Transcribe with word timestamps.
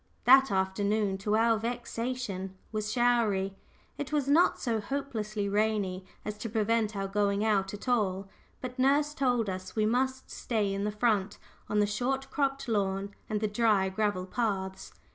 That 0.23 0.49
afternoon, 0.49 1.19
to 1.19 1.35
our 1.35 1.59
vexation, 1.59 2.57
was 2.71 2.91
showery 2.91 3.53
it 3.99 4.11
was 4.11 4.27
not 4.27 4.59
so 4.59 4.79
hopelessly 4.81 5.47
rainy 5.47 6.07
as 6.25 6.39
to 6.39 6.49
prevent 6.49 6.95
our 6.95 7.07
going 7.07 7.45
out 7.45 7.71
at 7.71 7.87
all, 7.87 8.27
but 8.61 8.79
nurse 8.79 9.13
told 9.13 9.47
us 9.47 9.75
we 9.75 9.85
must 9.85 10.31
stay 10.31 10.73
in 10.73 10.85
the 10.85 10.91
front, 10.91 11.37
on 11.69 11.77
the 11.77 11.85
short 11.85 12.31
cropped 12.31 12.67
lawn 12.67 13.13
and 13.29 13.41
the 13.41 13.47
dry 13.47 13.89
gravel 13.89 14.25
paths. 14.25 14.91